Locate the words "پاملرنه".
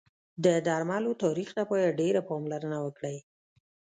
2.29-2.77